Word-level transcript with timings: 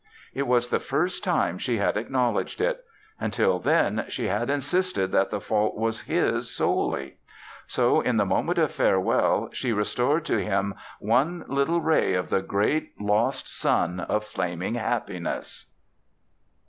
It 0.33 0.47
was 0.47 0.69
the 0.69 0.79
first 0.79 1.23
time 1.23 1.59
she 1.59 1.77
had 1.77 1.95
acknowledged 1.95 2.59
it; 2.59 2.83
until 3.19 3.59
then 3.59 4.05
she 4.09 4.25
had 4.29 4.49
insisted 4.49 5.11
that 5.11 5.29
the 5.29 5.39
fault 5.39 5.77
was 5.77 6.01
his 6.01 6.49
solely. 6.49 7.17
So 7.67 8.01
in 8.01 8.17
the 8.17 8.25
moment 8.25 8.57
of 8.57 8.71
farewell 8.71 9.49
she 9.53 9.71
restored 9.71 10.25
to 10.25 10.43
him 10.43 10.73
one 10.99 11.45
little 11.47 11.81
ray 11.81 12.15
of 12.15 12.29
the 12.29 12.41
great, 12.41 12.99
lost 12.99 13.47
sun 13.47 13.99
of 13.99 14.23
flaming 14.25 14.73
happiness. 14.73 15.69